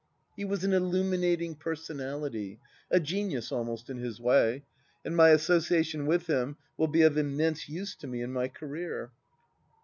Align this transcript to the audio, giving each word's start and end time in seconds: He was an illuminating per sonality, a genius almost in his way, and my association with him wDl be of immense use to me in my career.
He 0.35 0.45
was 0.45 0.63
an 0.63 0.73
illuminating 0.73 1.53
per 1.53 1.75
sonality, 1.75 2.57
a 2.89 2.99
genius 2.99 3.51
almost 3.51 3.87
in 3.87 3.97
his 3.99 4.19
way, 4.19 4.63
and 5.05 5.15
my 5.15 5.29
association 5.29 6.07
with 6.07 6.25
him 6.25 6.57
wDl 6.79 6.91
be 6.91 7.01
of 7.03 7.17
immense 7.19 7.69
use 7.69 7.95
to 7.97 8.07
me 8.07 8.23
in 8.23 8.33
my 8.33 8.47
career. 8.47 9.11